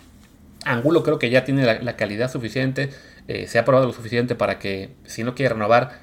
Angulo 0.64 1.02
creo 1.02 1.18
que 1.18 1.30
ya 1.30 1.44
tiene 1.44 1.80
la, 1.82 1.96
calidad 1.96 2.30
suficiente, 2.30 2.90
eh, 3.28 3.46
se 3.48 3.58
ha 3.58 3.64
probado 3.64 3.86
lo 3.86 3.92
suficiente 3.92 4.34
para 4.34 4.58
que 4.58 4.94
si 5.04 5.24
no 5.24 5.34
quiere 5.34 5.54
renovar, 5.54 6.00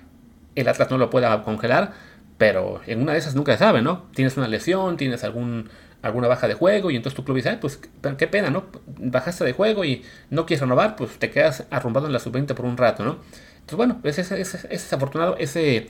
el 0.55 0.67
Atlas 0.67 0.91
no 0.91 0.97
lo 0.97 1.09
pueda 1.09 1.43
congelar, 1.43 1.93
pero 2.37 2.81
en 2.85 3.01
una 3.01 3.13
de 3.13 3.19
esas 3.19 3.35
nunca 3.35 3.53
se 3.53 3.59
sabe, 3.59 3.81
¿no? 3.81 4.03
Tienes 4.13 4.37
una 4.37 4.47
lesión, 4.47 4.97
tienes 4.97 5.23
algún 5.23 5.69
alguna 6.01 6.27
baja 6.27 6.47
de 6.47 6.53
juego 6.53 6.91
y 6.91 6.95
entonces 6.95 7.15
tu 7.15 7.23
club 7.23 7.37
dice, 7.37 7.57
pues 7.59 7.79
qué 8.17 8.27
pena, 8.27 8.49
¿no? 8.49 8.65
Bajaste 8.87 9.43
de 9.43 9.53
juego 9.53 9.83
y 9.83 10.03
no 10.29 10.45
quieres 10.45 10.61
renovar, 10.61 10.95
pues 10.95 11.17
te 11.19 11.29
quedas 11.29 11.65
arrumbado 11.69 12.07
en 12.07 12.13
la 12.13 12.19
sub-20 12.19 12.53
por 12.53 12.65
un 12.65 12.77
rato, 12.77 13.03
¿no? 13.03 13.17
Entonces, 13.55 13.77
bueno, 13.77 13.99
es, 14.03 14.17
es, 14.17 14.31
es, 14.31 14.55
es, 14.55 14.69
desafortunado 14.69 15.35
ese, 15.37 15.87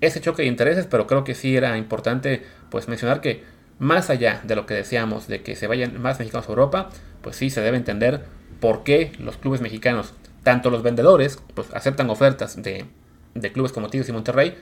ese 0.00 0.20
choque 0.20 0.42
de 0.42 0.48
intereses, 0.48 0.86
pero 0.90 1.06
creo 1.06 1.24
que 1.24 1.34
sí 1.34 1.56
era 1.56 1.78
importante 1.78 2.42
pues 2.70 2.88
mencionar 2.88 3.20
que 3.20 3.42
más 3.78 4.10
allá 4.10 4.40
de 4.44 4.56
lo 4.56 4.66
que 4.66 4.74
deseamos 4.74 5.28
de 5.28 5.42
que 5.42 5.56
se 5.56 5.66
vayan 5.66 6.00
más 6.00 6.18
mexicanos 6.18 6.46
a 6.46 6.50
Europa, 6.50 6.90
pues 7.22 7.36
sí 7.36 7.50
se 7.50 7.60
debe 7.60 7.76
entender 7.76 8.24
por 8.60 8.84
qué 8.84 9.12
los 9.18 9.36
clubes 9.36 9.60
mexicanos, 9.60 10.14
tanto 10.42 10.70
los 10.70 10.82
vendedores, 10.82 11.40
pues 11.54 11.68
aceptan 11.72 12.10
ofertas 12.10 12.60
de, 12.62 12.86
clubes 13.52 13.72
como 13.72 13.88
Tigres 13.88 14.08
y 14.08 14.12
Monterrey, 14.12 14.56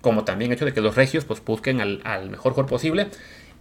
como 0.00 0.24
también 0.24 0.50
el 0.50 0.56
hecho 0.56 0.64
de 0.64 0.72
que 0.72 0.80
los 0.80 0.96
regios 0.96 1.24
pues 1.24 1.44
busquen 1.44 1.80
al, 1.80 2.00
al 2.04 2.30
mejor 2.30 2.52
jugador 2.52 2.70
posible 2.70 3.08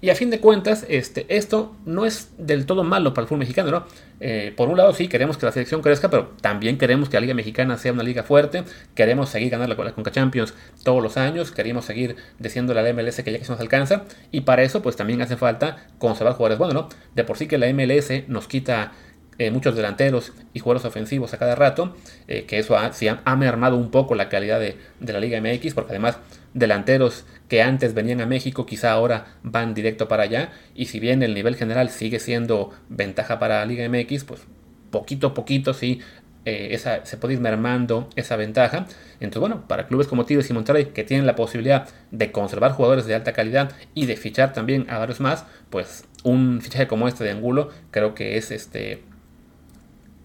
y 0.02 0.10
a 0.10 0.16
fin 0.16 0.32
de 0.32 0.40
cuentas, 0.40 0.84
este, 0.90 1.28
esto 1.30 1.76
no 1.86 2.06
es 2.06 2.32
del 2.40 2.66
todo 2.66 2.84
malo 2.84 3.14
para 3.14 3.24
el 3.24 3.28
fútbol 3.28 3.40
mexicano, 3.40 3.70
¿no? 3.70 3.86
Eh, 4.20 4.52
por 4.58 4.68
un 4.68 4.78
lado, 4.78 4.94
sí, 4.94 5.08
queremos 5.08 5.38
que 5.38 5.46
la 5.46 5.52
selección 5.52 5.82
crezca, 5.82 6.10
pero 6.10 6.32
también 6.42 6.80
queremos 6.80 7.08
que 7.08 7.18
la 7.18 7.22
Liga 7.22 7.36
Mexicana 7.36 7.78
sea 7.78 7.94
una 7.94 8.02
liga 8.02 8.24
fuerte. 8.24 8.64
Queremos 8.96 9.30
seguir 9.30 9.52
ganando 9.52 9.76
la, 9.76 9.92
Conca 9.94 10.12
Champions 10.12 10.56
todos 10.84 11.04
los 11.04 11.18
años. 11.18 11.52
Queremos 11.52 11.86
seguir 11.86 12.16
diciendo 12.40 12.74
la 12.74 12.82
MLS 12.94 13.22
que 13.22 13.32
ya 13.32 13.38
que 13.38 13.46
se 13.46 13.52
nos 13.52 13.62
alcanza. 13.62 14.06
Y 14.32 14.42
para 14.42 14.64
eso, 14.64 14.82
pues 14.82 14.96
también 14.96 15.22
hace 15.22 15.38
falta 15.38 15.88
conservar 16.00 16.34
jugadores 16.34 16.58
buenos, 16.58 16.74
¿no? 16.74 16.90
De 17.14 17.24
por 17.24 17.38
sí 17.38 17.48
que 17.48 17.60
la 17.60 17.72
MLS 17.72 18.28
nos 18.28 18.48
quita 18.48 18.94
eh, 19.38 19.52
muchos 19.52 19.76
delanteros 19.76 20.34
y 20.54 20.60
jugadores 20.60 20.86
ofensivos 20.86 21.34
a 21.34 21.38
cada 21.38 21.56
rato, 21.56 21.96
eh, 22.28 22.46
que 22.46 22.60
eso 22.60 22.78
ha, 22.78 22.92
ha, 23.26 23.36
mermado 23.36 23.78
un 23.78 23.92
poco 23.92 24.16
la 24.16 24.30
calidad 24.30 24.60
de, 24.60 24.78
de, 25.00 25.14
la 25.14 25.20
Liga 25.20 25.40
MX, 25.42 25.74
porque 25.74 25.92
además 25.92 26.20
delanteros 26.54 27.26
que 27.48 27.62
antes 27.62 27.94
venían 27.94 28.22
a 28.22 28.26
México 28.26 28.66
quizá 28.66 28.92
ahora 28.92 29.38
van 29.44 29.74
directo 29.74 30.08
para 30.08 30.24
allá 30.24 30.52
y 30.76 30.86
si 30.86 31.00
bien 31.00 31.24
el 31.24 31.34
nivel 31.34 31.56
general 31.56 31.90
sigue 31.90 32.20
siendo 32.20 32.72
ventaja 32.90 33.40
para 33.40 33.60
la 33.60 33.66
Liga 33.66 33.88
MX, 33.88 34.26
pues 34.26 34.42
poquito 34.90 35.28
a 35.28 35.34
poquito 35.34 35.74
sí 35.74 36.02
eh, 36.44 36.70
esa, 36.72 37.06
se 37.06 37.18
puede 37.18 37.36
ir 37.36 37.40
mermando 37.40 38.10
esa 38.16 38.36
ventaja. 38.36 38.88
Entonces, 39.20 39.40
bueno, 39.40 39.68
para 39.68 39.88
clubes 39.88 40.08
como 40.08 40.26
Tigres 40.26 40.50
y 40.50 40.54
Monterrey 40.54 40.86
que 40.86 41.04
tienen 41.04 41.28
la 41.28 41.36
posibilidad 41.36 41.88
de 42.10 42.32
conservar 42.32 42.72
jugadores 42.72 43.06
de 43.06 43.14
alta 43.14 43.32
calidad 43.34 43.72
y 43.94 44.08
de 44.08 44.18
fichar 44.18 44.52
también 44.52 44.90
a 44.90 44.98
varios 44.98 45.20
más, 45.20 45.46
pues 45.70 46.06
un 46.24 46.62
fichaje 46.62 46.88
como 46.88 47.08
este 47.08 47.24
de 47.24 47.32
Angulo 47.32 47.70
creo 47.92 48.16
que 48.16 48.38
es 48.38 48.50
este 48.52 49.04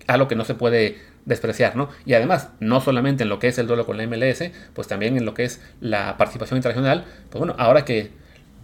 algo 0.07 0.29
que 0.29 0.37
no 0.37 0.45
se 0.45 0.55
puede 0.55 0.99
despreciar, 1.25 1.77
¿no? 1.77 1.89
Y 2.05 2.15
además, 2.15 2.51
no 2.61 2.81
solamente 2.81 3.25
en 3.25 3.29
lo 3.29 3.39
que 3.39 3.49
es 3.49 3.59
el 3.59 3.67
duelo 3.67 3.87
con 3.87 3.97
la 3.97 4.07
MLS, 4.07 4.51
pues 4.75 4.89
también 4.89 5.17
en 5.17 5.25
lo 5.25 5.35
que 5.35 5.45
es 5.45 5.61
la 5.81 6.17
participación 6.17 6.59
internacional, 6.59 7.05
pues 7.31 7.39
bueno, 7.39 7.55
ahora 7.59 7.85
que, 7.85 8.11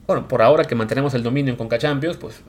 bueno, 0.06 0.28
por 0.28 0.42
ahora 0.42 0.64
que 0.64 0.74
mantenemos 0.74 1.14
el 1.14 1.22
dominio 1.22 1.52
en 1.52 1.56
Conca 1.56 1.78
Champions, 1.78 2.16
pues 2.16 2.42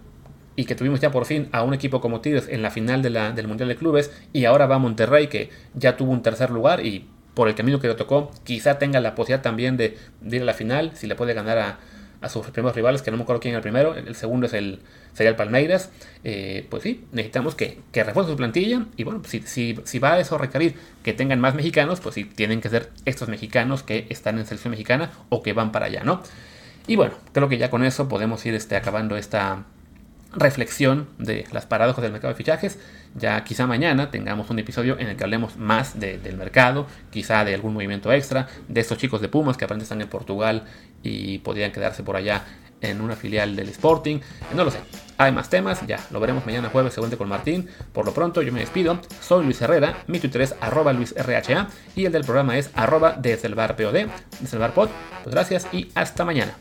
y 0.56 0.66
que 0.66 0.76
tuvimos 0.76 1.00
ya 1.00 1.12
por 1.12 1.26
fin 1.26 1.50
a 1.52 1.64
un 1.64 1.74
equipo 1.74 2.00
como 2.00 2.22
Tigres 2.22 2.48
en 2.48 2.62
la 2.62 2.70
final 2.70 3.02
del 3.02 3.48
Mundial 3.48 3.70
de 3.70 3.76
Clubes 3.76 4.12
y 4.34 4.46
ahora 4.46 4.68
va 4.68 4.78
Monterrey 4.78 5.28
que 5.28 5.50
ya 5.74 5.98
tuvo 5.98 6.12
un 6.12 6.22
tercer 6.22 6.52
lugar 6.52 6.86
y 6.86 7.10
por 7.34 7.48
el 7.48 7.56
camino 7.56 7.80
que 7.80 7.88
le 7.88 7.96
tocó 7.96 8.30
quizá 8.44 8.78
tenga 8.78 9.00
la 9.00 9.16
posibilidad 9.16 9.42
también 9.42 9.78
de, 9.78 9.98
de 10.22 10.36
ir 10.36 10.44
a 10.44 10.46
la 10.46 10.54
final 10.54 10.92
si 10.94 11.08
le 11.08 11.16
puede 11.16 11.34
ganar 11.34 11.58
a, 11.58 11.80
a 12.24 12.30
sus 12.30 12.48
primeros 12.48 12.76
rivales, 12.76 13.02
que 13.02 13.12
no 13.12 13.18
me 13.18 13.24
acuerdo 13.24 13.42
quién 13.42 13.54
es 13.54 13.58
el 13.58 13.62
primero, 13.62 13.94
el 13.96 14.16
segundo 14.16 14.48
es 14.48 14.54
el, 14.54 14.80
sería 15.14 15.30
el 15.30 15.36
Palmeiras, 15.36 15.92
eh, 16.24 16.66
pues 16.70 16.84
sí, 16.84 17.06
necesitamos 17.12 17.54
que, 17.54 17.80
que 17.92 18.04
refuerce 18.04 18.32
su 18.32 18.38
plantilla 18.38 18.86
y 18.96 19.04
bueno, 19.04 19.22
si, 19.28 19.42
si, 19.42 19.78
si, 19.84 20.00
va 20.00 20.14
a 20.14 20.20
eso 20.20 20.38
requerir 20.38 20.76
que 21.04 21.14
tengan 21.14 21.40
más 21.40 21.54
mexicanos, 21.54 22.00
pues 22.00 22.16
sí, 22.16 22.24
tienen 22.24 22.62
que 22.62 22.70
ser 22.70 22.90
estos 23.06 23.28
mexicanos 23.28 23.84
que 23.84 24.08
están 24.10 24.40
en 24.40 24.46
selección 24.46 24.72
mexicana 24.72 25.12
o 25.30 25.44
que 25.44 25.54
van 25.54 25.72
para 25.72 25.88
allá, 25.88 26.04
¿no? 26.04 26.24
Y 26.88 26.96
bueno, 26.96 27.16
creo 27.34 27.50
que 27.50 27.58
ya 27.58 27.70
con 27.70 27.84
eso 27.84 28.08
podemos 28.08 28.46
ir 28.46 28.56
este, 28.56 28.76
acabando 28.76 29.16
esta, 29.18 29.66
reflexión 30.34 31.08
de 31.18 31.46
las 31.52 31.66
paradojas 31.66 32.02
del 32.02 32.12
mercado 32.12 32.34
de 32.34 32.38
fichajes. 32.38 32.80
Ya 33.16 33.44
quizá 33.44 33.68
mañana 33.68 34.12
tengamos 34.12 34.50
un 34.50 34.60
episodio 34.60 34.98
en 35.00 35.08
el 35.08 35.16
que 35.16 35.24
hablemos 35.24 35.58
más 35.58 36.00
del 36.00 36.38
mercado, 36.38 36.88
quizá 37.12 37.46
de 37.46 37.54
algún 37.54 37.74
movimiento 37.74 38.12
extra, 38.12 38.48
de 38.68 38.82
estos 38.82 38.98
chicos 38.98 39.22
de 39.22 39.30
Pumas 39.30 39.58
que 39.58 39.66
aparentemente 39.66 39.84
están 39.84 40.02
en 40.02 40.10
Portugal 40.10 40.64
y 41.04 41.40
podrían 41.40 41.72
quedarse 41.72 42.04
por 42.04 42.16
allá 42.16 42.44
en 42.82 43.02
una 43.02 43.16
filial 43.16 43.56
del 43.56 43.70
Sporting. 43.70 44.20
No 44.56 44.66
lo 44.66 44.72
sé. 44.72 44.80
Hay 45.18 45.32
más 45.32 45.50
temas, 45.50 45.86
ya 45.88 46.00
lo 46.12 46.20
veremos 46.20 46.46
mañana 46.46 46.70
jueves 46.70 46.94
según 46.94 47.12
con 47.12 47.30
Martín. 47.30 47.70
Por 47.94 48.06
lo 48.06 48.14
pronto 48.14 48.42
yo 48.42 48.52
me 48.52 48.60
despido. 48.60 49.00
Soy 49.22 49.46
Luis 49.46 49.62
Herrera, 49.62 50.04
mi 50.08 50.20
Twitter 50.20 50.42
es 50.42 50.56
arroba 50.60 50.94
luisrha 50.94 51.68
y 51.96 52.06
el 52.06 52.12
del 52.12 52.24
programa 52.24 52.58
es 52.58 52.70
arroba 52.74 53.16
desde 53.18 53.48
el 53.48 53.56
bar 53.56 53.76
POD, 53.76 54.08
desde 54.40 54.58
el 54.58 54.60
bar 54.60 54.74
pod. 54.74 54.90
Pues 55.24 55.34
gracias 55.34 55.68
y 55.72 55.90
hasta 55.96 56.26
mañana. 56.26 56.56